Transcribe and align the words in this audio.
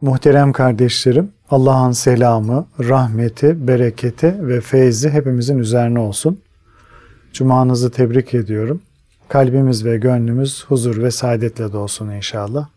Muhterem 0.00 0.52
kardeşlerim, 0.52 1.32
Allah'ın 1.50 1.92
selamı, 1.92 2.66
rahmeti, 2.80 3.68
bereketi 3.68 4.36
ve 4.40 4.60
feyzi 4.60 5.10
hepimizin 5.10 5.58
üzerine 5.58 5.98
olsun. 5.98 6.40
Cumanızı 7.32 7.90
tebrik 7.90 8.34
ediyorum. 8.34 8.82
Kalbimiz 9.28 9.84
ve 9.84 9.96
gönlümüz 9.96 10.64
huzur 10.68 11.02
ve 11.02 11.10
saadetle 11.10 11.72
dolsun 11.72 12.10
inşallah. 12.10 12.68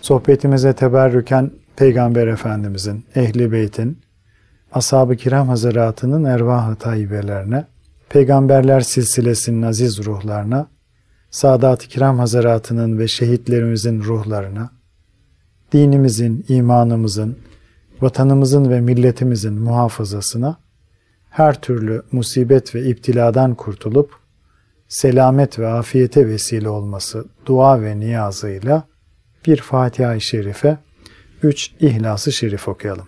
Sohbetimize 0.00 0.72
teberrüken 0.72 1.50
Peygamber 1.76 2.26
Efendimizin, 2.26 3.04
Ehli 3.14 3.52
Beyt'in, 3.52 3.98
Ashab-ı 4.72 5.16
Kiram 5.16 5.48
Hazaratı'nın 5.48 6.24
ervah-ı 6.24 6.76
tayyibelerine, 6.76 7.66
Peygamberler 8.08 8.80
silsilesinin 8.80 9.62
aziz 9.62 10.04
ruhlarına, 10.04 10.66
Sadat-ı 11.30 11.88
Kiram 11.88 12.18
Hazaratı'nın 12.18 12.98
ve 12.98 13.08
şehitlerimizin 13.08 14.00
ruhlarına, 14.00 14.70
dinimizin, 15.72 16.44
imanımızın, 16.48 17.38
vatanımızın 18.00 18.70
ve 18.70 18.80
milletimizin 18.80 19.54
muhafazasına, 19.54 20.56
her 21.30 21.60
türlü 21.60 22.02
musibet 22.12 22.74
ve 22.74 22.82
iptiladan 22.88 23.54
kurtulup, 23.54 24.10
selamet 24.88 25.58
ve 25.58 25.68
afiyete 25.68 26.28
vesile 26.28 26.68
olması 26.68 27.24
dua 27.46 27.82
ve 27.82 28.00
niyazıyla 28.00 28.84
bir 29.46 29.56
Fatiha-i 29.56 30.20
Şerife, 30.20 30.78
üç 31.42 31.70
İhlas-ı 31.80 32.32
Şerif 32.32 32.68
okuyalım. 32.68 33.06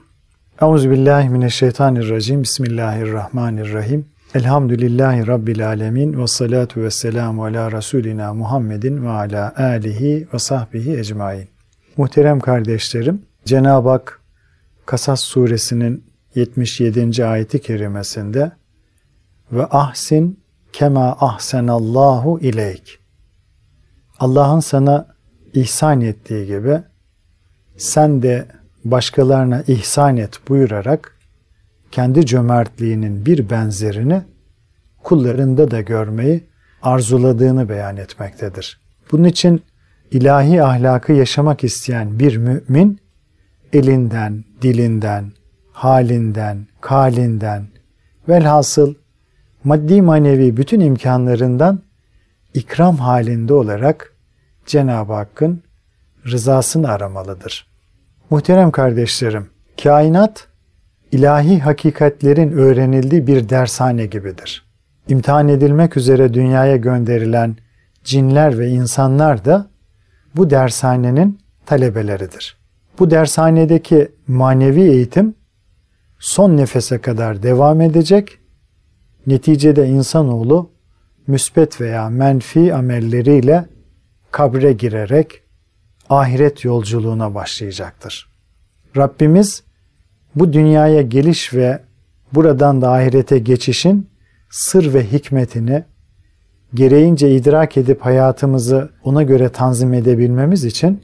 Euzubillahimineşşeytanirracim. 0.62 2.43
Bismillahirrahmanirrahim. 2.43 4.07
Elhamdülillahi 4.35 5.27
Rabbil 5.27 5.66
alemin 5.66 6.23
ve 6.23 6.27
salatu 6.27 6.80
ve 6.80 6.91
selamu 6.91 7.45
ala 7.45 7.73
Resulina 7.73 8.35
Muhammedin 8.35 9.05
ve 9.05 9.09
ala 9.09 9.55
alihi 9.57 10.29
ve 10.35 10.38
sahbihi 10.38 10.99
ecmain. 10.99 11.54
Muhterem 11.97 12.41
kardeşlerim, 12.41 13.23
Cenab-ı 13.45 13.89
Hak 13.89 14.21
Kasas 14.87 15.21
suresinin 15.21 16.05
77. 16.35 17.27
ayeti 17.27 17.60
kerimesinde 17.60 18.52
ve 19.52 19.66
ahsin 19.66 20.41
kema 20.73 21.16
ahsenallahu 21.21 22.38
ileyk. 22.41 22.99
Allah'ın 24.18 24.60
sana 24.60 25.07
ihsan 25.52 26.01
ettiği 26.01 26.46
gibi 26.46 26.83
sen 27.77 28.23
de 28.23 28.46
başkalarına 28.85 29.63
ihsan 29.66 30.16
et 30.16 30.40
buyurarak 30.49 31.16
kendi 31.90 32.27
cömertliğinin 32.27 33.27
bir 33.27 33.51
benzerini 33.51 34.23
kullarında 35.02 35.71
da 35.71 35.80
görmeyi 35.80 36.45
arzuladığını 36.83 37.68
beyan 37.68 37.96
etmektedir. 37.96 38.80
Bunun 39.13 39.24
için 39.24 39.63
ilahi 40.15 40.62
ahlakı 40.62 41.12
yaşamak 41.12 41.65
isteyen 41.65 42.18
bir 42.18 42.37
mümin 42.37 43.01
elinden, 43.73 44.45
dilinden, 44.62 45.32
halinden, 45.73 46.66
kalinden 46.80 47.66
velhasıl 48.29 48.95
maddi 49.65 50.02
manevi 50.02 50.56
bütün 50.56 50.80
imkanlarından 50.80 51.80
ikram 52.54 52.96
halinde 52.96 53.54
olarak 53.54 54.12
Cenab-ı 54.66 55.12
Hakk'ın 55.12 55.62
rızasını 56.26 56.88
aramalıdır. 56.88 57.66
Muhterem 58.30 58.71
kardeşlerim, 58.71 59.46
kainat 59.82 60.49
ilahi 61.12 61.60
hakikatlerin 61.60 62.52
öğrenildiği 62.52 63.26
bir 63.26 63.49
dershane 63.49 64.06
gibidir. 64.06 64.65
İmtihan 65.09 65.49
edilmek 65.49 65.97
üzere 65.97 66.34
dünyaya 66.34 66.76
gönderilen 66.76 67.56
cinler 68.04 68.59
ve 68.59 68.69
insanlar 68.69 69.44
da 69.44 69.74
bu 70.37 70.50
dershanenin 70.50 71.38
talebeleridir. 71.66 72.56
Bu 72.99 73.10
dershanedeki 73.10 74.09
manevi 74.28 74.82
eğitim 74.82 75.34
son 76.19 76.56
nefese 76.56 77.00
kadar 77.00 77.43
devam 77.43 77.81
edecek. 77.81 78.38
Neticede 79.27 79.87
insanoğlu 79.87 80.71
müsbet 81.27 81.81
veya 81.81 82.09
menfi 82.09 82.75
amelleriyle 82.75 83.65
kabre 84.31 84.72
girerek 84.72 85.43
ahiret 86.11 86.65
yolculuğuna 86.65 87.34
başlayacaktır. 87.34 88.28
Rabbimiz 88.97 89.62
bu 90.34 90.53
dünyaya 90.53 91.03
geliş 91.03 91.55
ve 91.55 91.81
buradan 92.33 92.83
da 92.83 92.93
ahirete 92.93 93.39
geçişin 93.39 94.11
sır 94.51 94.95
ve 94.95 95.12
hikmetini 95.12 95.84
gereğince 96.75 97.37
idrak 97.37 97.77
edip 97.77 98.01
hayatımızı 98.01 98.91
ona 99.05 99.23
göre 99.23 99.49
tanzim 99.49 99.95
edebilmemiz 99.95 100.65
için 100.65 101.03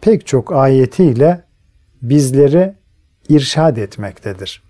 pek 0.00 0.26
çok 0.26 0.52
ayetiyle 0.52 1.44
bizleri 2.02 2.74
irşad 3.28 3.76
etmektedir. 3.76 4.62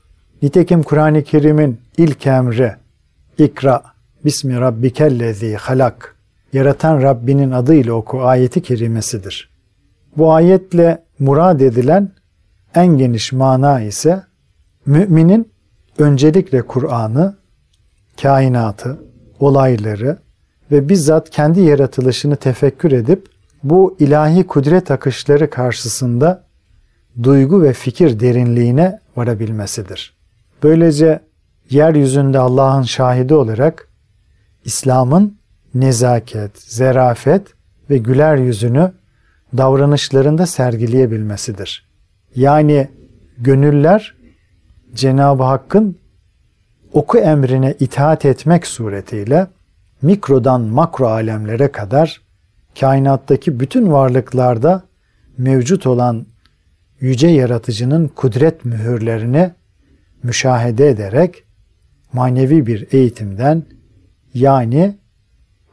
Nitekim 0.43 0.83
Kur'an-ı 0.83 1.23
Kerim'in 1.23 1.81
ilk 1.97 2.27
emri 2.27 2.73
İkra 3.39 3.83
Bismi 4.25 4.61
Rabbikellezi 4.61 5.55
halak 5.55 6.17
Yaratan 6.53 7.03
Rabbinin 7.03 7.51
adıyla 7.51 7.93
oku 7.93 8.23
ayeti 8.23 8.63
kerimesidir. 8.63 9.51
Bu 10.17 10.33
ayetle 10.33 11.05
murad 11.19 11.61
edilen 11.61 12.13
en 12.75 12.87
geniş 12.87 13.33
mana 13.33 13.81
ise 13.81 14.23
müminin 14.87 15.53
öncelikle 15.99 16.63
Kur'an'ı, 16.63 17.37
kainatı, 18.23 18.99
olayları 19.41 20.19
ve 20.71 20.89
bizzat 20.89 21.31
kendi 21.31 21.61
yaratılışını 21.61 22.37
tefekkür 22.37 22.93
edip 22.93 23.27
bu 23.63 23.97
ilahi 23.99 24.47
kudret 24.47 24.91
akışları 24.91 25.51
karşısında 25.51 26.45
duygu 27.23 27.63
ve 27.63 27.73
fikir 27.73 28.21
derinliğine 28.21 28.99
varabilmesidir. 29.17 30.15
Böylece 30.63 31.21
yeryüzünde 31.71 32.39
Allah'ın 32.39 32.83
şahidi 32.83 33.35
olarak 33.35 33.89
İslam'ın 34.65 35.39
nezaket, 35.75 36.63
zerafet 36.63 37.43
ve 37.91 37.99
güler 37.99 38.37
yüzünü 38.37 38.93
davranışlarında 39.57 40.47
sergileyebilmesidir. 40.47 41.87
Yani 42.37 42.89
gönüller 43.39 44.15
Cenab-ı 44.95 45.43
Hakk'ın 45.43 45.97
oku 46.93 47.19
emrine 47.19 47.75
itaat 47.81 48.25
etmek 48.25 48.67
suretiyle 48.67 49.47
mikrodan 50.03 50.61
makro 50.61 51.07
alemlere 51.09 51.73
kadar 51.73 52.21
kainattaki 52.81 53.61
bütün 53.61 53.93
varlıklarda 53.93 54.83
mevcut 55.39 55.87
olan 55.87 56.27
yüce 57.01 57.29
yaratıcının 57.29 58.09
kudret 58.09 58.65
mühürlerini 58.65 59.51
müşahede 60.23 60.89
ederek 60.89 61.45
manevi 62.13 62.67
bir 62.67 62.89
eğitimden 62.93 63.63
yani 64.35 64.99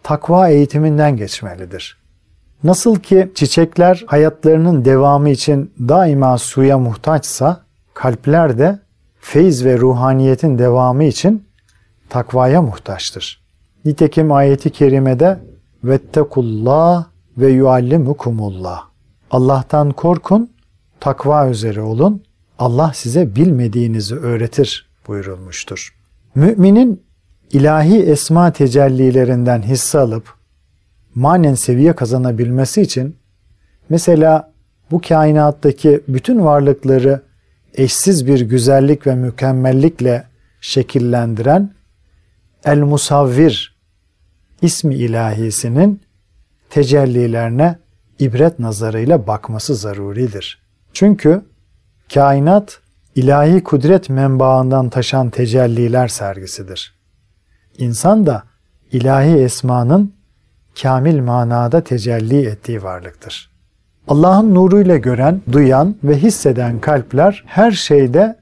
takva 0.03 0.49
eğitiminden 0.49 1.17
geçmelidir. 1.17 1.97
Nasıl 2.63 2.99
ki 2.99 3.31
çiçekler 3.35 4.03
hayatlarının 4.07 4.85
devamı 4.85 5.29
için 5.29 5.73
daima 5.79 6.37
suya 6.37 6.79
muhtaçsa 6.79 7.61
kalpler 7.93 8.57
de 8.57 8.79
feyiz 9.27 9.65
ve 9.65 9.77
ruhaniyetin 9.77 10.57
devamı 10.57 11.03
için 11.03 11.43
takvaya 12.09 12.61
muhtaçtır. 12.61 13.41
Nitekim 13.85 14.31
ayeti 14.31 14.69
kerimede 14.69 15.39
vettekullah 15.83 17.05
ve 17.37 17.47
yuallimukumullah. 17.47 18.83
Allah'tan 19.31 19.91
korkun, 19.91 20.51
takva 20.99 21.49
üzere 21.49 21.81
olun. 21.81 22.23
Allah 22.59 22.91
size 22.95 23.35
bilmediğinizi 23.35 24.15
öğretir 24.15 24.89
buyurulmuştur. 25.07 25.95
Müminin 26.35 27.03
ilahi 27.51 28.03
esma 28.03 28.51
tecellilerinden 28.51 29.61
hisse 29.61 29.99
alıp 29.99 30.33
manen 31.15 31.55
seviye 31.55 31.95
kazanabilmesi 31.95 32.81
için 32.81 33.15
mesela 33.89 34.51
bu 34.91 35.01
kainattaki 35.01 36.01
bütün 36.07 36.45
varlıkları 36.45 37.26
eşsiz 37.77 38.27
bir 38.27 38.39
güzellik 38.39 39.07
ve 39.07 39.15
mükemmellikle 39.15 40.27
şekillendiren 40.61 41.73
El 42.63 42.79
Musavvir 42.79 43.77
ismi 44.61 44.95
ilahisinin 44.95 46.01
tecellilerine 46.69 47.79
ibret 48.19 48.59
nazarıyla 48.59 49.27
bakması 49.27 49.75
zaruridir. 49.75 50.61
Çünkü 50.93 51.41
kainat 52.13 52.79
ilahi 53.15 53.63
kudret 53.63 54.09
menbaından 54.09 54.89
taşan 54.89 55.29
tecelliler 55.29 56.07
sergisidir. 56.07 56.93
İnsan 57.77 58.25
da 58.25 58.43
ilahi 58.91 59.35
esmanın 59.35 60.13
kamil 60.81 61.19
manada 61.19 61.83
tecelli 61.83 62.45
ettiği 62.45 62.83
varlıktır. 62.83 63.56
Allah'ın 64.07 64.55
nuruyla 64.55 64.97
gören, 64.97 65.41
duyan 65.51 65.95
ve 66.03 66.17
hisseden 66.17 66.79
kalpler 66.79 67.43
her 67.47 67.71
şeyde 67.71 68.39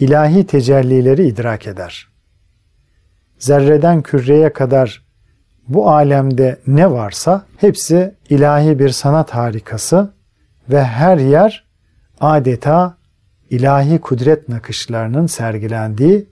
ilahi 0.00 0.46
tecellileri 0.46 1.26
idrak 1.26 1.66
eder. 1.66 2.08
Zerreden 3.38 4.02
küreye 4.02 4.52
kadar 4.52 5.04
bu 5.68 5.90
alemde 5.90 6.58
ne 6.66 6.90
varsa 6.90 7.46
hepsi 7.56 8.14
ilahi 8.28 8.78
bir 8.78 8.88
sanat 8.88 9.30
harikası 9.30 10.12
ve 10.68 10.84
her 10.84 11.18
yer 11.18 11.64
adeta 12.20 12.96
ilahi 13.50 13.98
kudret 13.98 14.48
nakışlarının 14.48 15.26
sergilendiği 15.26 16.28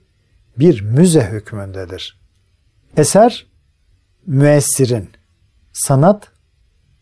bir 0.59 0.81
müze 0.81 1.29
hükmündedir. 1.31 2.19
Eser 2.97 3.47
müessirin, 4.27 5.09
sanat 5.73 6.32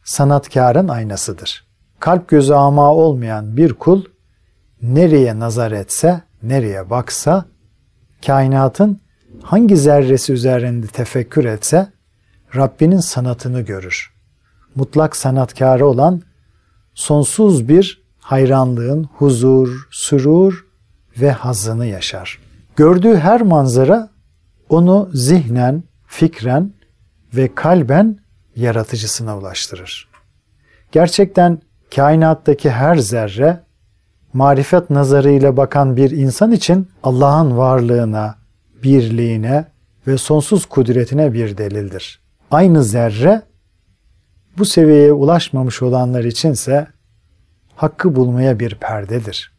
sanatkarın 0.04 0.88
aynasıdır. 0.88 1.68
Kalp 2.00 2.28
gözü 2.28 2.54
ama 2.54 2.94
olmayan 2.94 3.58
bir 3.58 3.74
kul 3.74 4.04
nereye 4.82 5.40
nazar 5.40 5.72
etse, 5.72 6.22
nereye 6.44 6.90
baksa, 6.90 7.46
kainatın 8.26 9.02
hangi 9.44 9.78
zerresi 9.78 10.34
üzerinde 10.34 10.88
tefekkür 10.88 11.46
etse 11.46 11.88
Rabbinin 12.56 13.00
sanatını 13.00 13.62
görür. 13.62 14.14
Mutlak 14.76 15.16
sanatkarı 15.16 15.88
olan 15.88 16.22
sonsuz 16.94 17.68
bir 17.68 18.04
hayranlığın 18.20 19.04
huzur, 19.04 19.88
sürur 19.92 20.66
ve 21.22 21.32
hazını 21.32 21.86
yaşar. 21.86 22.40
Gördüğü 22.76 23.16
her 23.16 23.42
manzara 23.42 24.10
onu 24.70 25.10
zihnen, 25.14 25.84
fikren 26.08 26.74
ve 27.34 27.56
kalben 27.56 28.20
yaratıcısına 28.56 29.38
ulaştırır. 29.38 30.10
Gerçekten 30.92 31.62
kainattaki 31.96 32.70
her 32.70 32.96
zerre 32.96 33.60
marifet 34.34 34.90
nazarıyla 34.90 35.58
bakan 35.58 35.98
bir 35.98 36.12
insan 36.12 36.52
için 36.52 36.88
Allah'ın 37.04 37.58
varlığına, 37.58 38.36
birliğine 38.84 39.66
ve 40.08 40.18
sonsuz 40.18 40.66
kudretine 40.66 41.34
bir 41.34 41.58
delildir. 41.58 42.22
Aynı 42.52 42.84
zerre 42.84 43.42
bu 44.58 44.66
seviyeye 44.66 45.14
ulaşmamış 45.14 45.82
olanlar 45.82 46.24
içinse 46.24 46.88
hakkı 47.76 48.16
bulmaya 48.16 48.60
bir 48.60 48.76
perdedir. 48.76 49.52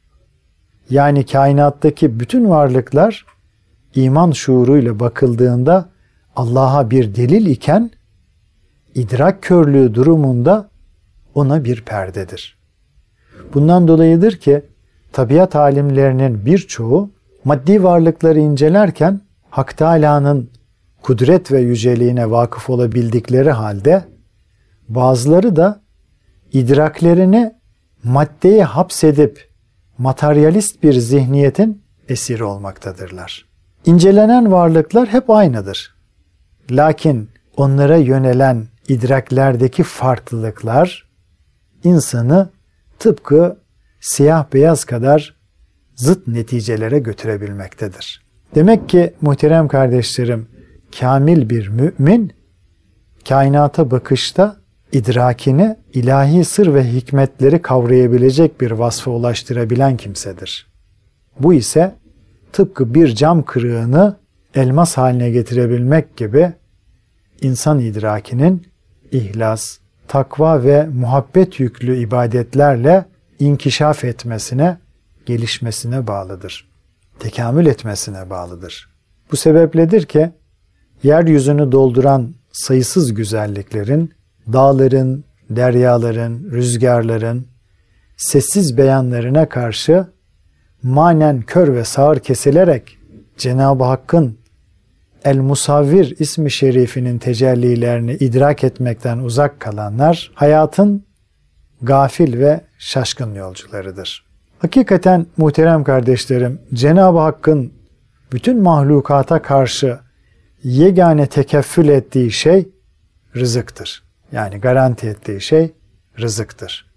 Yani 0.91 1.27
kainattaki 1.27 2.21
bütün 2.21 2.51
varlıklar 2.51 3.27
iman 3.95 4.31
şuuruyla 4.31 5.01
bakıldığında 5.01 5.89
Allah'a 6.37 6.91
bir 6.91 7.15
delil 7.15 7.47
iken 7.47 7.91
idrak 8.95 9.43
körlüğü 9.43 9.95
durumunda 9.95 10.71
ona 11.35 11.65
bir 11.65 11.83
perdedir. 11.85 12.59
Bundan 13.55 13.89
dolayıdır 13.89 14.37
ki 14.37 14.63
tabiat 15.13 15.57
alimlerinin 15.57 16.47
birçoğu 16.47 17.11
maddi 17.45 17.83
varlıkları 17.83 18.39
incelerken 18.39 19.21
Hak 19.51 19.77
Teala'nın 19.77 20.51
kudret 21.03 21.53
ve 21.53 21.61
yüceliğine 21.61 22.31
vakıf 22.31 22.71
olabildikleri 22.71 23.51
halde 23.51 24.05
bazıları 24.89 25.57
da 25.57 25.81
idraklerini 26.53 27.55
maddeye 28.05 28.65
hapsedip 28.65 29.51
materyalist 29.99 30.83
bir 30.83 30.93
zihniyetin 30.93 31.83
esiri 32.09 32.45
olmaktadırlar. 32.45 33.47
İncelenen 33.87 34.53
varlıklar 34.53 35.09
hep 35.09 35.31
aynıdır. 35.31 35.95
Lakin 36.71 37.31
onlara 37.57 37.97
yönelen 37.97 38.67
idraklerdeki 38.89 39.83
farklılıklar 39.83 41.09
insanı 41.85 42.51
tıpkı 42.99 43.59
siyah 44.01 44.45
beyaz 44.53 44.85
kadar 44.85 45.37
zıt 45.95 46.27
neticelere 46.27 46.99
götürebilmektedir. 46.99 48.23
Demek 48.55 48.89
ki 48.89 49.15
muhterem 49.21 49.69
kardeşlerim, 49.69 50.49
kamil 51.01 51.51
bir 51.51 51.69
mümin 51.69 52.33
kainata 53.29 53.91
bakışta 53.91 54.57
idrakini 54.93 55.77
ilahi 55.93 56.45
sır 56.45 56.75
ve 56.75 56.93
hikmetleri 56.93 57.63
kavrayabilecek 57.63 58.61
bir 58.61 58.71
vasfa 58.71 59.11
ulaştırabilen 59.11 59.97
kimsedir. 59.97 60.73
Bu 61.41 61.55
ise 61.55 61.95
tıpkı 62.53 62.95
bir 62.95 63.15
cam 63.15 63.43
kırığını 63.43 64.17
elmas 64.55 64.97
haline 64.97 65.31
getirebilmek 65.31 66.17
gibi 66.17 66.53
insan 67.43 67.79
idrakinin 67.79 68.72
ihlas, 69.13 69.79
takva 70.09 70.63
ve 70.63 70.87
muhabbet 70.87 71.61
yüklü 71.61 71.97
ibadetlerle 71.97 73.05
inkişaf 73.39 74.05
etmesine, 74.05 74.79
gelişmesine 75.27 76.07
bağlıdır. 76.07 76.69
Tekamül 77.19 77.67
etmesine 77.67 78.31
bağlıdır. 78.31 78.91
Bu 79.33 79.37
sebepledir 79.37 80.07
ki 80.07 80.31
yeryüzünü 81.03 81.73
dolduran 81.73 82.35
sayısız 82.53 83.15
güzelliklerin, 83.15 84.13
dağların, 84.53 85.25
deryaların, 85.51 86.51
rüzgarların 86.51 87.47
sessiz 88.17 88.77
beyanlarına 88.77 89.49
karşı 89.49 90.07
manen 90.83 91.43
kör 91.43 91.75
ve 91.75 91.85
sağır 91.85 92.19
kesilerek 92.19 92.99
Cenab-ı 93.39 93.85
Hakk'ın 93.85 94.39
El 95.25 95.39
Musavvir 95.39 96.17
ismi 96.19 96.51
şerifinin 96.51 97.19
tecellilerini 97.19 98.13
idrak 98.13 98.65
etmekten 98.65 99.19
uzak 99.19 99.61
kalanlar 99.61 100.31
hayatın 100.35 101.05
gafil 101.83 102.39
ve 102.39 102.61
şaşkın 102.79 103.35
yolcularıdır. 103.35 104.27
Hakikaten 104.59 105.27
muhterem 105.37 105.85
kardeşlerim 105.85 106.61
Cenab-ı 106.75 107.19
Hakk'ın 107.19 107.73
bütün 108.33 108.63
mahlukata 108.63 109.43
karşı 109.43 109.99
yegane 110.63 111.27
tekeffül 111.27 111.89
ettiği 111.89 112.33
şey 112.33 112.69
rızıktır. 113.37 114.03
Yani 114.33 114.61
garanti 114.61 115.07
ettiği 115.07 115.41
şey 115.41 115.73
rızıktır. 116.21 116.93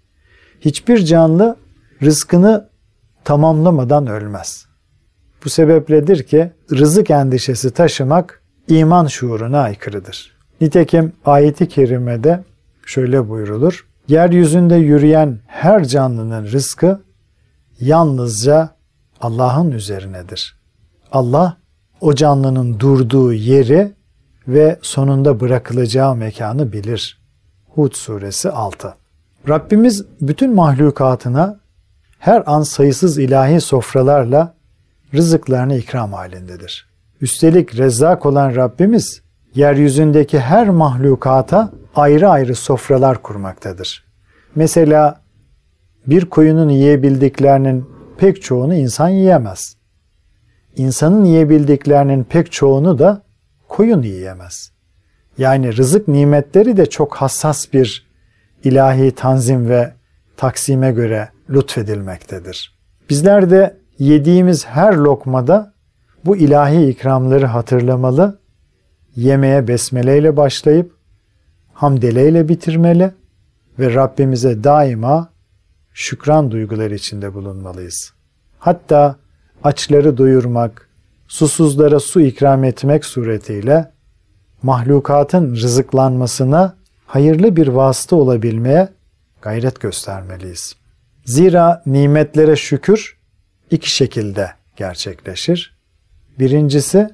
Hiçbir 0.60 1.04
canlı 1.04 1.56
rızkını 2.02 2.68
tamamlamadan 3.24 4.06
ölmez. 4.06 4.66
Bu 5.46 5.50
sebepledir 5.50 6.22
ki 6.22 6.50
rızık 6.72 7.10
endişesi 7.10 7.70
taşımak 7.70 8.42
iman 8.68 9.06
şuuruna 9.06 9.60
aykırıdır. 9.60 10.36
Nitekim 10.60 11.12
ayeti 11.24 11.68
kerimede 11.68 12.44
şöyle 12.86 13.28
buyrulur. 13.28 13.86
Yeryüzünde 14.08 14.74
yürüyen 14.74 15.38
her 15.46 15.84
canlının 15.84 16.44
rızkı 16.44 17.00
yalnızca 17.80 18.70
Allah'ın 19.20 19.70
üzerinedir. 19.70 20.56
Allah 21.12 21.56
o 22.00 22.14
canlının 22.14 22.80
durduğu 22.80 23.32
yeri 23.32 23.92
ve 24.48 24.78
sonunda 24.82 25.40
bırakılacağı 25.40 26.14
mekanı 26.16 26.72
bilir. 26.72 27.20
Hud 27.68 27.92
suresi 27.92 28.50
6. 28.50 28.94
Rabbimiz 29.48 30.04
bütün 30.20 30.54
mahlukatına 30.54 31.60
her 32.18 32.42
an 32.46 32.62
sayısız 32.62 33.18
ilahi 33.18 33.60
sofralarla 33.60 34.55
rızıklarını 35.14 35.76
ikram 35.76 36.12
halindedir. 36.12 36.88
Üstelik 37.20 37.78
rezzak 37.78 38.26
olan 38.26 38.56
Rabbimiz 38.56 39.22
yeryüzündeki 39.54 40.40
her 40.40 40.68
mahlukata 40.68 41.72
ayrı 41.94 42.28
ayrı 42.28 42.54
sofralar 42.54 43.22
kurmaktadır. 43.22 44.04
Mesela 44.54 45.20
bir 46.06 46.24
koyunun 46.24 46.68
yiyebildiklerinin 46.68 47.90
pek 48.18 48.42
çoğunu 48.42 48.74
insan 48.74 49.08
yiyemez. 49.08 49.76
İnsanın 50.76 51.24
yiyebildiklerinin 51.24 52.24
pek 52.24 52.52
çoğunu 52.52 52.98
da 52.98 53.22
koyun 53.68 54.02
yiyemez. 54.02 54.72
Yani 55.38 55.76
rızık 55.76 56.08
nimetleri 56.08 56.76
de 56.76 56.86
çok 56.86 57.16
hassas 57.16 57.72
bir 57.72 58.06
ilahi 58.64 59.10
tanzim 59.10 59.68
ve 59.68 59.92
taksime 60.36 60.92
göre 60.92 61.28
lütfedilmektedir. 61.50 62.76
Bizler 63.10 63.50
de 63.50 63.76
yediğimiz 63.98 64.66
her 64.66 64.94
lokmada 64.94 65.72
bu 66.24 66.36
ilahi 66.36 66.86
ikramları 66.86 67.46
hatırlamalı, 67.46 68.38
yemeğe 69.16 69.68
besmeleyle 69.68 70.36
başlayıp 70.36 70.96
hamdeleyle 71.72 72.48
bitirmeli 72.48 73.10
ve 73.78 73.94
Rabbimize 73.94 74.64
daima 74.64 75.28
şükran 75.92 76.50
duyguları 76.50 76.94
içinde 76.94 77.34
bulunmalıyız. 77.34 78.12
Hatta 78.58 79.16
açları 79.64 80.18
doyurmak, 80.18 80.88
susuzlara 81.28 82.00
su 82.00 82.20
ikram 82.20 82.64
etmek 82.64 83.04
suretiyle 83.04 83.92
mahlukatın 84.62 85.56
rızıklanmasına 85.56 86.76
hayırlı 87.06 87.56
bir 87.56 87.68
vasıta 87.68 88.16
olabilmeye 88.16 88.88
gayret 89.42 89.80
göstermeliyiz. 89.80 90.76
Zira 91.24 91.82
nimetlere 91.86 92.56
şükür 92.56 93.15
iki 93.70 93.90
şekilde 93.90 94.50
gerçekleşir. 94.76 95.76
Birincisi 96.38 97.10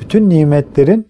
bütün 0.00 0.30
nimetlerin 0.30 1.08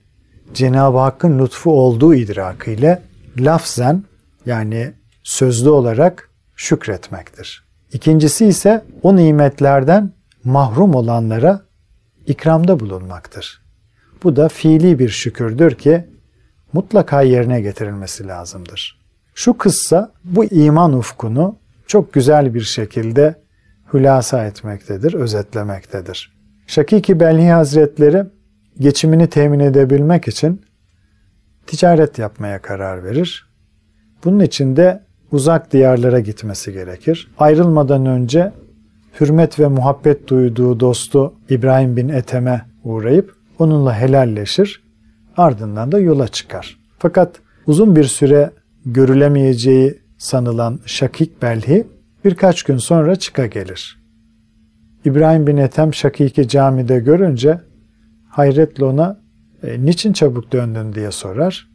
Cenab-ı 0.55 0.99
Hakk'ın 0.99 1.39
lütfu 1.39 1.71
olduğu 1.71 2.15
idrakıyla 2.15 3.03
lafzen 3.39 4.05
yani 4.47 4.93
sözlü 5.23 5.69
olarak 5.69 6.31
şükretmektir. 6.57 7.65
İkincisi 7.93 8.47
ise 8.47 8.85
o 9.03 9.17
nimetlerden 9.17 10.13
mahrum 10.45 10.95
olanlara 10.95 11.63
ikramda 12.27 12.81
bulunmaktır. 12.81 13.63
Bu 14.23 14.37
da 14.37 14.49
fiili 14.49 14.99
bir 14.99 15.09
şükürdür 15.09 15.75
ki 15.75 16.05
mutlaka 16.73 17.23
yerine 17.23 17.61
getirilmesi 17.61 18.27
lazımdır. 18.27 18.99
Şu 19.35 19.59
kıssa 19.59 20.13
bu 20.25 20.45
iman 20.45 20.93
ufkunu 20.93 21.57
çok 21.87 22.13
güzel 22.13 22.55
bir 22.55 22.61
şekilde 22.61 23.35
hülasa 23.93 24.45
etmektedir, 24.45 25.15
özetlemektedir. 25.15 26.39
Şakiki 26.67 27.21
Belhi 27.21 27.51
Hazretleri 27.51 28.25
geçimini 28.79 29.27
temin 29.27 29.61
edebilmek 29.61 30.29
için 30.29 30.63
ticaret 31.67 32.19
yapmaya 32.19 32.63
karar 32.63 33.05
verir. 33.05 33.49
Bunun 34.25 34.41
için 34.41 34.77
de 34.77 35.03
uzak 35.33 35.73
diyarlara 35.73 36.21
gitmesi 36.21 36.73
gerekir. 36.73 37.31
Ayrılmadan 37.39 38.07
önce 38.07 38.53
hürmet 39.21 39.61
ve 39.61 39.67
muhabbet 39.69 40.29
duyduğu 40.29 40.81
dostu 40.81 41.35
İbrahim 41.49 41.97
bin 41.97 42.09
Ethem'e 42.09 42.63
uğrayıp 42.85 43.35
onunla 43.59 43.95
helalleşir. 43.95 44.83
Ardından 45.37 45.93
da 45.93 45.99
yola 45.99 46.29
çıkar. 46.29 46.79
Fakat 46.99 47.41
uzun 47.67 47.97
bir 47.97 48.05
süre 48.05 48.51
görülemeyeceği 48.87 49.99
sanılan 50.19 50.81
Şakik 50.87 51.43
Belhi 51.43 51.87
birkaç 52.25 52.63
gün 52.63 52.77
sonra 52.77 53.17
çıka 53.17 53.47
gelir. 53.47 53.99
İbrahim 55.05 55.47
bin 55.47 55.57
Ethem 55.57 55.95
Şakik'i 55.95 56.49
camide 56.49 56.99
görünce 56.99 57.61
hayretle 58.29 58.85
ona 58.85 59.21
e, 59.63 59.85
niçin 59.85 60.13
çabuk 60.13 60.53
döndün 60.53 60.93
diye 60.93 61.11
sorar. 61.11 61.71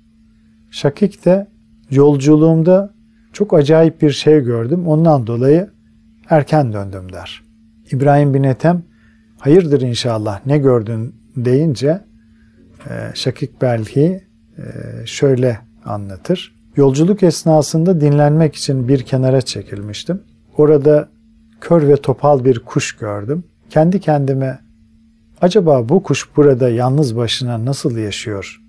Şakik 0.71 1.25
de 1.25 1.47
yolculuğumda 1.91 2.93
çok 3.33 3.53
acayip 3.53 4.01
bir 4.01 4.11
şey 4.11 4.39
gördüm 4.39 4.87
ondan 4.87 5.27
dolayı 5.27 5.69
erken 6.29 6.73
döndüm 6.73 7.13
der. 7.13 7.43
İbrahim 7.91 8.33
bin 8.33 8.43
Ethem 8.43 8.83
hayırdır 9.39 9.81
inşallah 9.81 10.45
ne 10.45 10.57
gördün 10.57 11.15
deyince 11.35 12.01
e, 12.89 13.11
Şakik 13.13 13.61
Belhi 13.61 14.23
e, 14.57 14.63
şöyle 15.05 15.59
anlatır. 15.85 16.55
Yolculuk 16.75 17.23
esnasında 17.23 18.01
dinlenmek 18.01 18.55
için 18.55 18.87
bir 18.87 19.01
kenara 19.03 19.41
çekilmiştim. 19.41 20.21
Orada 20.57 21.09
kör 21.61 21.87
ve 21.87 21.95
topal 21.95 22.45
bir 22.45 22.59
kuş 22.59 22.95
gördüm. 22.95 23.43
Kendi 23.69 23.99
kendime 23.99 24.59
acaba 25.41 25.89
bu 25.89 26.03
kuş 26.03 26.29
burada 26.37 26.69
yalnız 26.69 27.17
başına 27.17 27.65
nasıl 27.65 27.97
yaşıyor? 27.97 28.61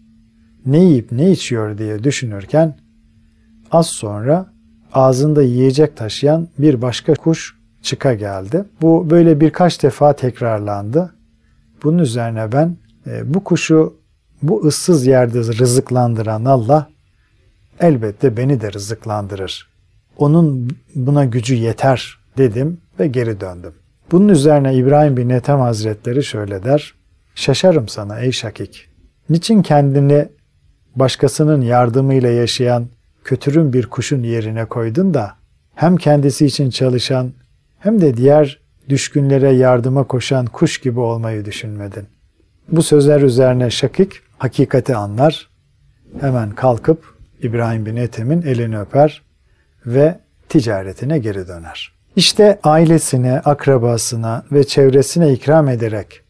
Ne 0.66 0.84
yiyip 0.84 1.12
ne 1.12 1.30
içiyor 1.30 1.78
diye 1.78 2.04
düşünürken 2.04 2.78
az 3.70 3.86
sonra 3.86 4.52
ağzında 4.92 5.42
yiyecek 5.42 5.96
taşıyan 5.96 6.48
bir 6.58 6.82
başka 6.82 7.14
kuş 7.14 7.58
çıka 7.82 8.14
geldi. 8.14 8.64
Bu 8.82 9.10
böyle 9.10 9.40
birkaç 9.40 9.82
defa 9.82 10.12
tekrarlandı. 10.12 11.14
Bunun 11.82 11.98
üzerine 11.98 12.52
ben 12.52 12.76
e, 13.06 13.34
bu 13.34 13.44
kuşu 13.44 13.96
bu 14.42 14.66
ıssız 14.66 15.06
yerde 15.06 15.38
rızıklandıran 15.38 16.44
Allah 16.44 16.88
elbette 17.80 18.36
beni 18.36 18.60
de 18.60 18.72
rızıklandırır. 18.72 19.73
Onun 20.18 20.70
buna 20.94 21.24
gücü 21.24 21.54
yeter 21.54 22.18
dedim 22.38 22.78
ve 23.00 23.06
geri 23.06 23.40
döndüm. 23.40 23.72
Bunun 24.10 24.28
üzerine 24.28 24.74
İbrahim 24.74 25.16
bin 25.16 25.28
Ethem 25.28 25.60
Hazretleri 25.60 26.24
şöyle 26.24 26.64
der. 26.64 26.94
Şaşarım 27.34 27.88
sana 27.88 28.20
ey 28.20 28.32
Şakik. 28.32 28.88
Niçin 29.30 29.62
kendini 29.62 30.28
başkasının 30.96 31.60
yardımıyla 31.60 32.30
yaşayan 32.30 32.86
kötürüm 33.24 33.72
bir 33.72 33.86
kuşun 33.86 34.22
yerine 34.22 34.64
koydun 34.64 35.14
da 35.14 35.34
hem 35.74 35.96
kendisi 35.96 36.46
için 36.46 36.70
çalışan 36.70 37.32
hem 37.78 38.00
de 38.00 38.16
diğer 38.16 38.60
düşkünlere 38.88 39.50
yardıma 39.50 40.04
koşan 40.04 40.46
kuş 40.46 40.78
gibi 40.78 41.00
olmayı 41.00 41.44
düşünmedin. 41.44 42.06
Bu 42.68 42.82
sözler 42.82 43.20
üzerine 43.20 43.70
Şakik 43.70 44.12
hakikati 44.38 44.96
anlar. 44.96 45.50
Hemen 46.20 46.50
kalkıp 46.50 47.14
İbrahim 47.42 47.86
bin 47.86 47.96
Ethem'in 47.96 48.42
elini 48.42 48.80
öper 48.80 49.22
ve 49.86 50.20
ticaretine 50.48 51.18
geri 51.18 51.48
döner. 51.48 51.92
İşte 52.16 52.58
ailesine, 52.62 53.40
akrabasına 53.40 54.44
ve 54.52 54.64
çevresine 54.64 55.32
ikram 55.32 55.68
ederek 55.68 56.20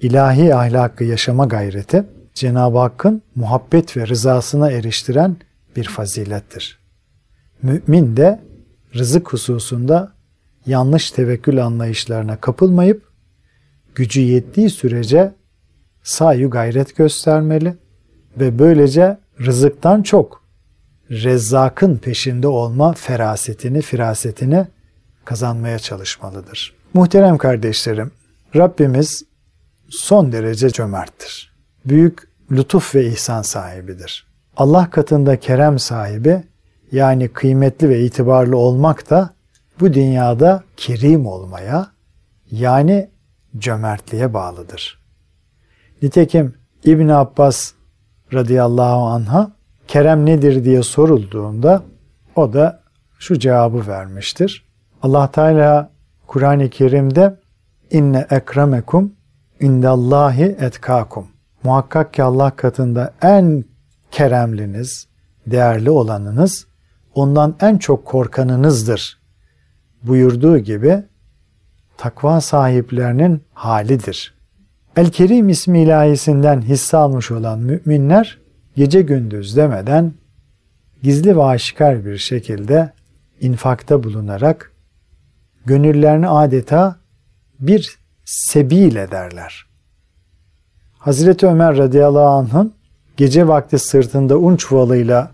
ilahi 0.00 0.54
ahlakı 0.54 1.04
yaşama 1.04 1.44
gayreti 1.44 2.04
Cenab-ı 2.34 2.78
Hakk'ın 2.78 3.22
muhabbet 3.34 3.96
ve 3.96 4.06
rızasına 4.06 4.70
eriştiren 4.70 5.36
bir 5.76 5.84
fazilettir. 5.84 6.78
Mümin 7.62 8.16
de 8.16 8.40
rızık 8.94 9.32
hususunda 9.32 10.12
yanlış 10.66 11.10
tevekkül 11.10 11.64
anlayışlarına 11.66 12.36
kapılmayıp 12.36 13.02
gücü 13.94 14.20
yettiği 14.20 14.70
sürece 14.70 15.32
sayu 16.02 16.50
gayret 16.50 16.96
göstermeli 16.96 17.74
ve 18.36 18.58
böylece 18.58 19.18
rızıktan 19.40 20.02
çok 20.02 20.39
Rezzak'ın 21.10 21.96
peşinde 21.96 22.48
olma 22.48 22.92
ferasetini, 22.92 23.82
firasetini 23.82 24.66
kazanmaya 25.24 25.78
çalışmalıdır. 25.78 26.74
Muhterem 26.94 27.38
kardeşlerim, 27.38 28.12
Rabbimiz 28.56 29.24
son 29.88 30.32
derece 30.32 30.70
cömerttir. 30.70 31.52
Büyük 31.84 32.28
lütuf 32.50 32.94
ve 32.94 33.06
ihsan 33.06 33.42
sahibidir. 33.42 34.26
Allah 34.56 34.90
katında 34.90 35.40
kerem 35.40 35.78
sahibi 35.78 36.42
yani 36.92 37.28
kıymetli 37.28 37.88
ve 37.88 38.00
itibarlı 38.00 38.56
olmak 38.56 39.10
da 39.10 39.34
bu 39.80 39.94
dünyada 39.94 40.64
kerim 40.76 41.26
olmaya 41.26 41.90
yani 42.50 43.10
cömertliğe 43.58 44.34
bağlıdır. 44.34 45.00
Nitekim 46.02 46.54
İbn 46.84 47.08
Abbas 47.08 47.72
radıyallahu 48.32 49.02
anha 49.06 49.59
kerem 49.90 50.26
nedir 50.26 50.64
diye 50.64 50.82
sorulduğunda 50.82 51.82
o 52.36 52.52
da 52.52 52.80
şu 53.18 53.38
cevabı 53.38 53.86
vermiştir. 53.86 54.66
Allah 55.02 55.30
Teala 55.30 55.90
Kur'an-ı 56.26 56.70
Kerim'de 56.70 57.36
inne 57.90 58.26
ekremekum 58.30 59.12
indallahi 59.60 60.42
etkakum. 60.42 61.26
Muhakkak 61.62 62.14
ki 62.14 62.22
Allah 62.22 62.50
katında 62.50 63.14
en 63.22 63.64
keremliniz, 64.10 65.08
değerli 65.46 65.90
olanınız, 65.90 66.66
ondan 67.14 67.56
en 67.60 67.78
çok 67.78 68.04
korkanınızdır 68.04 69.20
buyurduğu 70.02 70.58
gibi 70.58 71.02
takva 71.96 72.40
sahiplerinin 72.40 73.42
halidir. 73.52 74.34
El-Kerim 74.96 75.48
ismi 75.48 75.82
ilahisinden 75.82 76.60
hisse 76.60 76.96
almış 76.96 77.30
olan 77.30 77.58
müminler 77.58 78.40
gece 78.80 79.02
gündüz 79.02 79.56
demeden 79.56 80.12
gizli 81.02 81.36
ve 81.36 81.42
aşikar 81.42 82.04
bir 82.04 82.18
şekilde 82.18 82.92
infakta 83.40 84.04
bulunarak 84.04 84.72
gönüllerini 85.66 86.28
adeta 86.28 86.96
bir 87.58 87.98
sebil 88.24 88.96
ederler. 88.96 89.66
Hazreti 90.98 91.46
Ömer 91.46 91.76
radıyallahu 91.76 92.28
anh'ın 92.28 92.72
gece 93.16 93.48
vakti 93.48 93.78
sırtında 93.78 94.38
un 94.38 94.56
çuvalıyla 94.56 95.30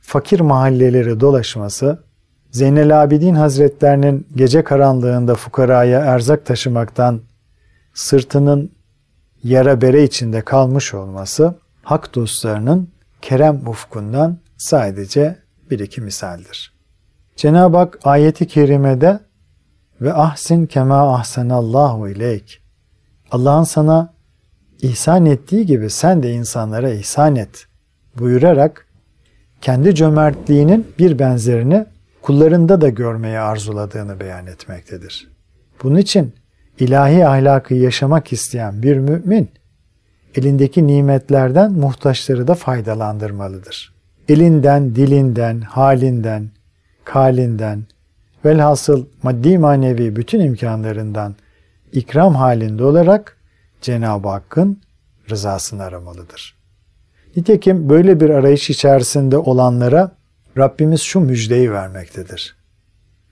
fakir 0.00 0.40
mahalleleri 0.40 1.20
dolaşması, 1.20 1.98
Zeynel 2.50 3.02
Abidin 3.02 3.34
Hazretlerinin 3.34 4.26
gece 4.36 4.64
karanlığında 4.64 5.34
fukaraya 5.34 6.00
erzak 6.00 6.46
taşımaktan 6.46 7.20
sırtının 7.94 8.70
yara 9.44 9.80
bere 9.80 10.04
içinde 10.04 10.40
kalmış 10.40 10.94
olması, 10.94 11.61
hak 11.82 12.14
dostlarının 12.14 12.88
kerem 13.22 13.68
ufkundan 13.68 14.38
sadece 14.56 15.38
bir 15.70 15.78
iki 15.78 16.00
misaldir. 16.00 16.72
Cenab-ı 17.36 17.76
Hak 17.76 17.98
ayeti 18.04 18.46
kerimede 18.46 19.20
ve 20.00 20.12
ahsin 20.12 20.66
kema 20.66 21.14
ahsenallahu 21.14 22.08
ileyk. 22.08 22.62
Allah'ın 23.30 23.64
sana 23.64 24.14
ihsan 24.82 25.26
ettiği 25.26 25.66
gibi 25.66 25.90
sen 25.90 26.22
de 26.22 26.32
insanlara 26.32 26.90
ihsan 26.90 27.36
et 27.36 27.66
buyurarak 28.18 28.86
kendi 29.60 29.94
cömertliğinin 29.94 30.86
bir 30.98 31.18
benzerini 31.18 31.86
kullarında 32.22 32.80
da 32.80 32.88
görmeyi 32.88 33.38
arzuladığını 33.38 34.20
beyan 34.20 34.46
etmektedir. 34.46 35.28
Bunun 35.82 35.96
için 35.96 36.34
ilahi 36.78 37.26
ahlakı 37.26 37.74
yaşamak 37.74 38.32
isteyen 38.32 38.82
bir 38.82 38.96
mümin 38.96 39.50
elindeki 40.34 40.86
nimetlerden 40.86 41.72
muhtaçları 41.72 42.48
da 42.48 42.54
faydalandırmalıdır. 42.54 43.94
Elinden, 44.28 44.94
dilinden, 44.94 45.60
halinden, 45.60 46.50
kalinden, 47.04 47.84
velhasıl 48.44 49.06
maddi 49.22 49.58
manevi 49.58 50.16
bütün 50.16 50.40
imkanlarından 50.40 51.34
ikram 51.92 52.34
halinde 52.34 52.84
olarak 52.84 53.36
Cenab-ı 53.80 54.28
Hakk'ın 54.28 54.80
rızasını 55.30 55.82
aramalıdır. 55.82 56.56
Nitekim 57.36 57.88
böyle 57.88 58.20
bir 58.20 58.30
arayış 58.30 58.70
içerisinde 58.70 59.38
olanlara 59.38 60.12
Rabbimiz 60.58 61.00
şu 61.00 61.20
müjdeyi 61.20 61.72
vermektedir. 61.72 62.56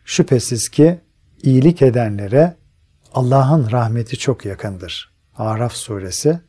Şüphesiz 0.04 0.68
ki 0.68 1.00
iyilik 1.42 1.82
edenlere 1.82 2.54
Allah'ın 3.14 3.70
rahmeti 3.70 4.18
çok 4.18 4.44
yakındır. 4.44 5.12
Araf 5.36 5.72
suresi 5.72 6.40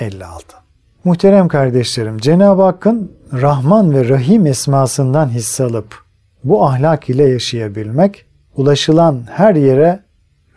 56. 0.00 0.56
Muhterem 1.04 1.48
kardeşlerim, 1.48 2.18
Cenab-ı 2.18 2.62
Hakk'ın 2.62 3.12
Rahman 3.32 3.94
ve 3.94 4.08
Rahim 4.08 4.46
esmasından 4.46 5.28
hisse 5.28 5.64
alıp 5.64 6.04
bu 6.44 6.64
ahlak 6.64 7.10
ile 7.10 7.28
yaşayabilmek, 7.28 8.26
ulaşılan 8.56 9.26
her 9.30 9.54
yere 9.54 10.04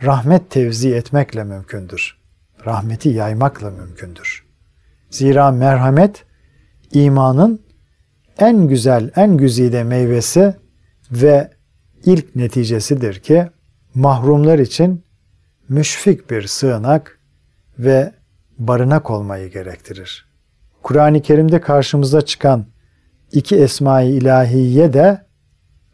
rahmet 0.03 0.50
tevzi 0.50 0.95
etmekle 0.95 1.43
mümkündür. 1.43 2.17
Rahmeti 2.65 3.09
yaymakla 3.09 3.71
mümkündür. 3.71 4.45
Zira 5.09 5.51
merhamet 5.51 6.25
imanın 6.91 7.62
en 8.39 8.67
güzel, 8.67 9.12
en 9.15 9.38
güzide 9.38 9.83
meyvesi 9.83 10.55
ve 11.12 11.51
ilk 12.05 12.35
neticesidir 12.35 13.19
ki 13.19 13.50
mahrumlar 13.95 14.59
için 14.59 15.05
müşfik 15.69 16.29
bir 16.29 16.47
sığınak 16.47 17.19
ve 17.79 18.12
barınak 18.67 19.12
olmayı 19.12 19.51
gerektirir. 19.51 20.25
Kur'an-ı 20.84 21.22
Kerim'de 21.22 21.62
karşımıza 21.62 22.22
çıkan 22.22 22.65
iki 23.32 23.55
esma-i 23.55 24.10
ilahiye 24.10 24.93
de 24.93 25.25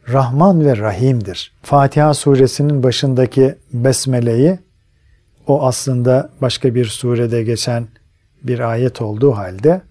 Rahman 0.07 0.65
ve 0.65 0.77
Rahim'dir. 0.77 1.53
Fatiha 1.61 2.13
suresinin 2.13 2.83
başındaki 2.83 3.55
besmeleyi 3.73 4.59
o 5.47 5.63
aslında 5.67 6.29
başka 6.41 6.75
bir 6.75 6.85
surede 6.85 7.43
geçen 7.43 7.87
bir 8.43 8.59
ayet 8.59 9.01
olduğu 9.01 9.31
halde 9.31 9.81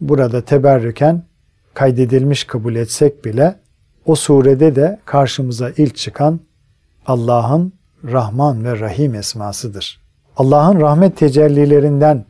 burada 0.00 0.44
teberrüken 0.44 1.22
kaydedilmiş 1.74 2.44
kabul 2.44 2.74
etsek 2.74 3.24
bile 3.24 3.56
o 4.06 4.14
surede 4.14 4.76
de 4.76 5.00
karşımıza 5.04 5.70
ilk 5.76 5.96
çıkan 5.96 6.40
Allah'ın 7.06 7.72
Rahman 8.04 8.64
ve 8.64 8.80
Rahim 8.80 9.14
esmasıdır. 9.14 10.03
Allah'ın 10.36 10.80
rahmet 10.80 11.16
tecellilerinden 11.16 12.24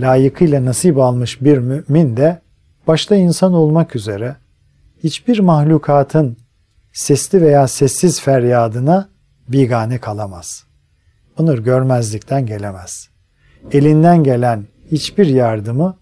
layıkıyla 0.00 0.64
nasip 0.64 0.98
almış 0.98 1.42
bir 1.42 1.58
mümin 1.58 2.16
de 2.16 2.40
başta 2.86 3.16
insan 3.16 3.52
olmak 3.52 3.96
üzere 3.96 4.36
hiçbir 5.04 5.38
mahlukatın 5.38 6.36
sesli 6.92 7.42
veya 7.42 7.68
sessiz 7.68 8.20
feryadına 8.20 9.08
bigane 9.48 9.98
kalamaz. 9.98 10.64
Onur 11.38 11.58
görmezlikten 11.58 12.46
gelemez. 12.46 13.08
Elinden 13.72 14.24
gelen 14.24 14.64
hiçbir 14.90 15.26
yardımı 15.26 15.96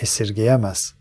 esirgeyemez. 0.00 0.94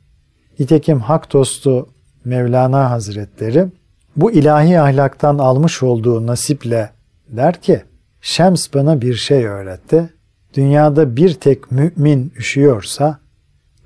Nitekim 0.60 1.00
hak 1.00 1.34
dostu 1.34 1.90
Mevlana 2.26 2.92
Hazretleri 2.92 3.68
bu 4.16 4.32
ilahi 4.32 4.80
ahlaktan 4.80 5.38
almış 5.38 5.84
olduğu 5.84 6.28
nasiple 6.28 6.90
der 7.30 7.62
ki, 7.62 7.84
Şems 8.22 8.74
bana 8.74 9.02
bir 9.02 9.14
şey 9.14 9.46
öğretti. 9.46 10.10
Dünyada 10.54 11.16
bir 11.16 11.34
tek 11.34 11.72
mümin 11.72 12.34
üşüyorsa 12.38 13.20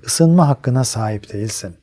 ısınma 0.06 0.48
hakkına 0.48 0.84
sahip 0.84 1.32
değilsin. 1.32 1.76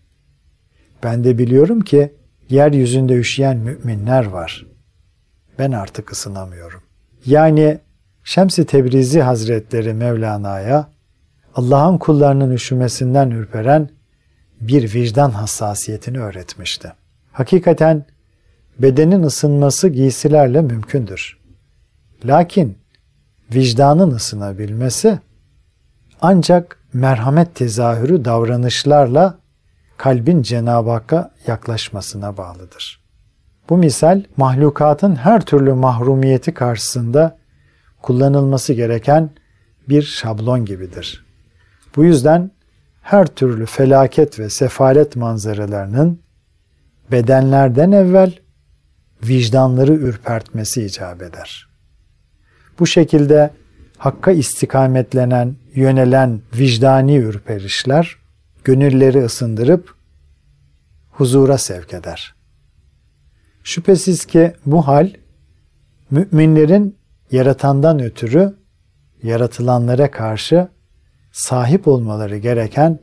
Ben 1.03 1.23
de 1.23 1.37
biliyorum 1.37 1.81
ki 1.81 2.13
yeryüzünde 2.49 3.13
üşüyen 3.13 3.57
müminler 3.57 4.25
var. 4.25 4.65
Ben 5.59 5.71
artık 5.71 6.11
ısınamıyorum. 6.11 6.81
Yani 7.25 7.79
Şems-i 8.23 8.65
Tebrizi 8.65 9.21
Hazretleri 9.21 9.93
Mevlana'ya 9.93 10.89
Allah'ın 11.55 11.97
kullarının 11.97 12.51
üşümesinden 12.51 13.31
ürperen 13.31 13.89
bir 14.61 14.93
vicdan 14.93 15.31
hassasiyetini 15.31 16.19
öğretmişti. 16.19 16.93
Hakikaten 17.31 18.05
bedenin 18.79 19.23
ısınması 19.23 19.89
giysilerle 19.89 20.61
mümkündür. 20.61 21.42
Lakin 22.25 22.77
vicdanın 23.53 24.11
ısınabilmesi 24.11 25.19
ancak 26.21 26.79
merhamet 26.93 27.55
tezahürü 27.55 28.25
davranışlarla 28.25 29.37
kalbin 29.97 30.41
Cenab-ı 30.41 30.89
Hakk'a 30.89 31.31
yaklaşmasına 31.47 32.37
bağlıdır. 32.37 33.03
Bu 33.69 33.77
misal 33.77 34.23
mahlukatın 34.37 35.15
her 35.15 35.45
türlü 35.45 35.73
mahrumiyeti 35.73 36.53
karşısında 36.53 37.37
kullanılması 38.01 38.73
gereken 38.73 39.29
bir 39.89 40.01
şablon 40.01 40.65
gibidir. 40.65 41.25
Bu 41.95 42.03
yüzden 42.03 42.51
her 43.01 43.27
türlü 43.27 43.65
felaket 43.65 44.39
ve 44.39 44.49
sefalet 44.49 45.15
manzaralarının 45.15 46.19
bedenlerden 47.11 47.91
evvel 47.91 48.39
vicdanları 49.23 49.93
ürpertmesi 49.93 50.85
icap 50.85 51.21
eder. 51.21 51.72
Bu 52.79 52.87
şekilde 52.87 53.51
hakka 53.97 54.31
istikametlenen, 54.31 55.55
yönelen 55.75 56.41
vicdani 56.53 57.15
ürperişler 57.15 58.17
gönülleri 58.63 59.23
ısındırıp 59.23 59.95
huzura 61.11 61.57
sevk 61.57 61.93
eder. 61.93 62.35
Şüphesiz 63.63 64.25
ki 64.25 64.53
bu 64.65 64.87
hal 64.87 65.09
müminlerin 66.11 66.97
yaratandan 67.31 67.99
ötürü 67.99 68.55
yaratılanlara 69.23 70.11
karşı 70.11 70.67
sahip 71.31 71.87
olmaları 71.87 72.37
gereken 72.37 72.99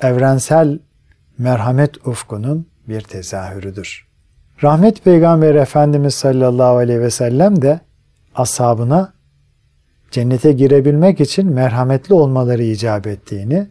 evrensel 0.00 0.78
merhamet 1.38 2.06
ufkunun 2.06 2.66
bir 2.88 3.00
tezahürüdür. 3.00 4.08
Rahmet 4.62 5.04
Peygamber 5.04 5.54
Efendimiz 5.54 6.14
sallallahu 6.14 6.76
aleyhi 6.76 7.00
ve 7.00 7.10
sellem 7.10 7.62
de 7.62 7.80
ashabına 8.34 9.12
cennete 10.10 10.52
girebilmek 10.52 11.20
için 11.20 11.52
merhametli 11.52 12.14
olmaları 12.14 12.62
icap 12.62 13.06
ettiğini, 13.06 13.66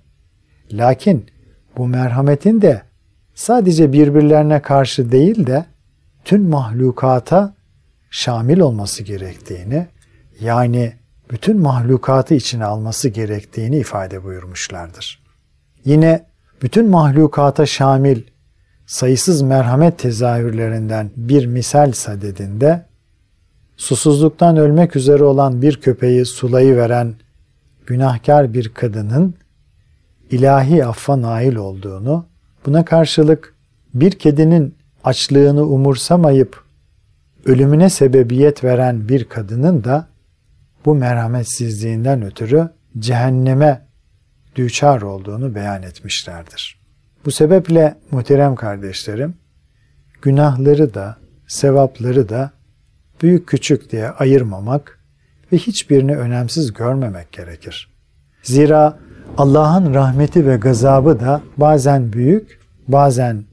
lakin 0.72 1.26
bu 1.78 1.88
merhametin 1.88 2.62
de 2.62 2.82
sadece 3.34 3.94
birbirlerine 3.94 4.62
karşı 4.62 5.12
değil 5.12 5.48
de 5.48 5.66
tüm 6.26 6.50
mahlukata 6.50 7.56
şamil 8.10 8.60
olması 8.60 9.04
gerektiğini, 9.04 9.88
yani 10.40 10.94
bütün 11.32 11.60
mahlukatı 11.60 12.34
içine 12.34 12.66
alması 12.66 13.10
gerektiğini 13.10 13.78
ifade 13.78 14.24
buyurmuşlardır. 14.24 15.24
Yine 15.86 16.26
bütün 16.62 16.90
mahlukata 16.90 17.66
şamil 17.66 18.22
sayısız 18.86 19.42
merhamet 19.42 20.00
tezahürlerinden 20.00 21.12
bir 21.16 21.46
misal 21.46 21.92
sadedinde 21.92 22.86
susuzluktan 23.82 24.58
ölmek 24.58 24.96
üzere 24.96 25.24
olan 25.24 25.62
bir 25.62 25.82
köpeği 25.82 26.26
sulayı 26.26 26.78
veren 26.78 27.16
günahkar 27.86 28.54
bir 28.54 28.70
kadının 28.70 29.36
ilahi 30.32 30.86
affa 30.86 31.22
nail 31.22 31.56
olduğunu, 31.56 32.26
buna 32.66 32.86
karşılık 32.86 33.56
bir 33.94 34.12
kedinin 34.12 34.76
açlığını 35.04 35.64
umursamayıp 35.64 36.64
ölümüne 37.46 37.90
sebebiyet 37.90 38.64
veren 38.64 39.10
bir 39.10 39.24
kadının 39.24 39.84
da 39.84 40.08
bu 40.86 40.96
merhametsizliğinden 40.96 42.22
ötürü 42.22 42.70
cehenneme 43.00 43.88
düçar 44.56 45.02
olduğunu 45.02 45.56
beyan 45.56 45.84
etmişlerdir. 45.84 46.80
Bu 47.26 47.32
sebeple 47.32 47.96
muhterem 48.12 48.56
kardeşlerim, 48.56 49.34
günahları 50.22 50.94
da, 50.94 51.18
sevapları 51.48 52.30
da 52.30 52.52
büyük 53.22 53.48
küçük 53.48 53.92
diye 53.92 54.10
ayırmamak 54.10 55.00
ve 55.52 55.58
hiçbirini 55.58 56.18
önemsiz 56.18 56.74
görmemek 56.74 57.32
gerekir. 57.32 57.92
Zira 58.44 59.00
Allah'ın 59.38 59.94
rahmeti 59.94 60.48
ve 60.48 60.56
gazabı 60.56 61.20
da 61.20 61.42
bazen 61.58 62.14
büyük, 62.14 62.60
bazen 62.88 63.44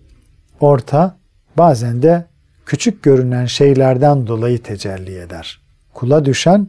orta, 0.61 1.19
bazen 1.57 2.03
de 2.03 2.27
küçük 2.67 3.03
görünen 3.03 3.47
şeylerden 3.47 4.27
dolayı 4.27 4.63
tecelli 4.63 5.19
eder. 5.19 5.61
Kula 5.95 6.25
düşen 6.25 6.69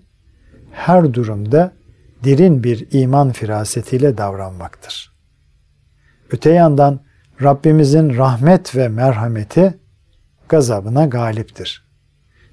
her 0.72 1.14
durumda 1.14 1.72
derin 2.24 2.64
bir 2.64 2.88
iman 2.92 3.32
firasetiyle 3.32 4.18
davranmaktır. 4.18 5.14
Öte 6.32 6.50
yandan 6.50 7.00
Rabbimizin 7.42 8.18
rahmet 8.18 8.76
ve 8.76 8.88
merhameti 8.88 9.78
gazabına 10.50 11.06
galiptir. 11.06 11.89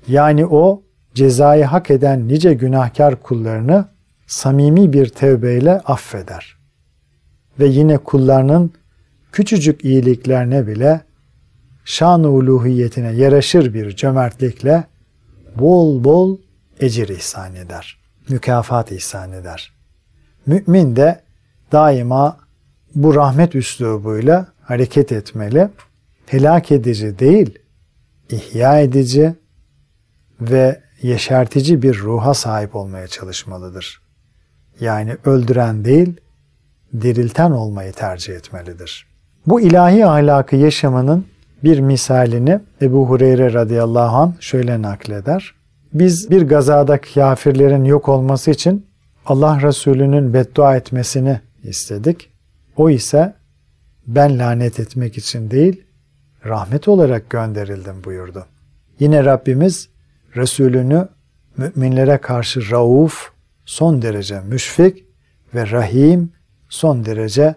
Yani 0.08 0.46
o 0.46 0.82
cezayı 1.14 1.64
hak 1.64 1.90
eden 1.90 2.28
nice 2.28 2.54
günahkar 2.54 3.22
kullarını 3.22 3.88
samimi 4.26 4.92
bir 4.92 5.08
tevbeyle 5.08 5.80
affeder. 5.80 6.56
Ve 7.60 7.66
yine 7.66 7.98
kullarının 7.98 8.72
küçücük 9.32 9.84
iyiliklerine 9.84 10.66
bile 10.66 11.00
şan-ı 11.84 12.28
uluhiyetine 12.30 13.12
yaraşır 13.12 13.74
bir 13.74 13.96
cömertlikle 13.96 14.84
bol 15.56 16.04
bol 16.04 16.38
ecir 16.80 17.08
ihsan 17.08 17.54
eder. 17.54 17.98
Mükafat 18.28 18.92
ihsan 18.92 19.32
eder. 19.32 19.72
Mümin 20.46 20.96
de 20.96 21.20
daima 21.72 22.38
bu 22.94 23.14
rahmet 23.14 23.54
üslubuyla 23.54 24.46
hareket 24.62 25.12
etmeli. 25.12 25.68
Helak 26.26 26.72
edici 26.72 27.18
değil, 27.18 27.58
ihya 28.30 28.80
edici 28.80 29.34
ve 30.40 30.80
yeşertici 31.02 31.82
bir 31.82 31.98
ruha 31.98 32.34
sahip 32.34 32.76
olmaya 32.76 33.06
çalışmalıdır. 33.06 34.00
Yani 34.80 35.16
öldüren 35.24 35.84
değil, 35.84 36.20
dirilten 37.00 37.50
olmayı 37.50 37.92
tercih 37.92 38.34
etmelidir. 38.34 39.06
Bu 39.46 39.60
ilahi 39.60 40.06
ahlakı 40.06 40.56
yaşamanın 40.56 41.26
bir 41.64 41.80
misalini 41.80 42.60
Ebu 42.82 43.08
Hureyre 43.08 43.52
radıyallahu 43.52 44.16
anh 44.16 44.40
şöyle 44.40 44.82
nakleder. 44.82 45.54
Biz 45.94 46.30
bir 46.30 46.42
gazada 46.42 47.00
kafirlerin 47.00 47.84
yok 47.84 48.08
olması 48.08 48.50
için 48.50 48.86
Allah 49.26 49.62
Resulü'nün 49.62 50.34
beddua 50.34 50.76
etmesini 50.76 51.40
istedik. 51.62 52.30
O 52.76 52.90
ise 52.90 53.34
ben 54.06 54.38
lanet 54.38 54.80
etmek 54.80 55.18
için 55.18 55.50
değil, 55.50 55.84
rahmet 56.44 56.88
olarak 56.88 57.30
gönderildim 57.30 58.04
buyurdu. 58.04 58.46
Yine 59.00 59.24
Rabbimiz 59.24 59.88
Resulünü 60.36 61.08
müminlere 61.56 62.18
karşı 62.18 62.70
rauf, 62.70 63.30
son 63.64 64.02
derece 64.02 64.40
müşfik 64.40 65.04
ve 65.54 65.70
rahim, 65.70 66.32
son 66.68 67.04
derece 67.04 67.54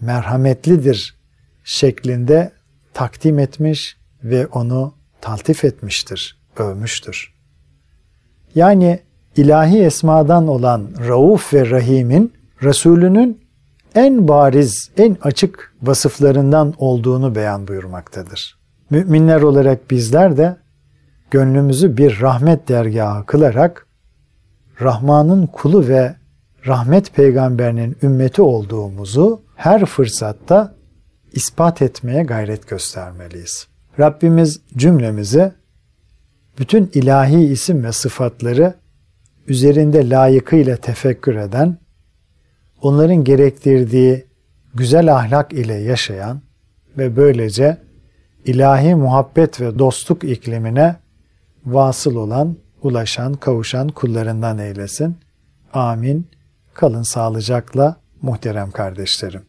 merhametlidir 0.00 1.16
şeklinde 1.64 2.52
takdim 2.94 3.38
etmiş 3.38 3.96
ve 4.24 4.46
onu 4.46 4.94
taltif 5.20 5.64
etmiştir, 5.64 6.38
övmüştür. 6.56 7.34
Yani 8.54 9.00
ilahi 9.36 9.78
esmadan 9.78 10.48
olan 10.48 10.88
Rauf 11.08 11.54
ve 11.54 11.70
Rahim'in 11.70 12.32
Resulünün 12.62 13.40
en 13.94 14.28
bariz, 14.28 14.90
en 14.96 15.16
açık 15.22 15.74
vasıflarından 15.82 16.74
olduğunu 16.78 17.34
beyan 17.34 17.68
buyurmaktadır. 17.68 18.58
Müminler 18.90 19.42
olarak 19.42 19.90
bizler 19.90 20.36
de 20.36 20.56
gönlümüzü 21.30 21.96
bir 21.96 22.20
rahmet 22.20 22.68
dergahı 22.68 23.26
kılarak 23.26 23.86
Rahman'ın 24.80 25.46
kulu 25.46 25.88
ve 25.88 26.16
rahmet 26.66 27.14
peygamberinin 27.14 27.96
ümmeti 28.02 28.42
olduğumuzu 28.42 29.42
her 29.56 29.86
fırsatta 29.86 30.74
ispat 31.32 31.82
etmeye 31.82 32.22
gayret 32.22 32.68
göstermeliyiz. 32.68 33.68
Rabbimiz 33.98 34.60
cümlemizi 34.76 35.52
bütün 36.58 36.90
ilahi 36.94 37.44
isim 37.44 37.84
ve 37.84 37.92
sıfatları 37.92 38.74
üzerinde 39.46 40.10
layıkıyla 40.10 40.76
tefekkür 40.76 41.36
eden, 41.36 41.78
onların 42.82 43.24
gerektirdiği 43.24 44.26
güzel 44.74 45.14
ahlak 45.14 45.52
ile 45.52 45.74
yaşayan 45.74 46.42
ve 46.98 47.16
böylece 47.16 47.76
ilahi 48.44 48.94
muhabbet 48.94 49.60
ve 49.60 49.78
dostluk 49.78 50.24
iklimine 50.24 50.96
vasıl 51.74 52.16
olan, 52.16 52.56
ulaşan, 52.82 53.34
kavuşan 53.34 53.88
kullarından 53.88 54.58
eylesin. 54.58 55.16
Amin. 55.72 56.26
Kalın 56.74 57.02
sağlıcakla 57.02 57.96
muhterem 58.22 58.70
kardeşlerim. 58.70 59.47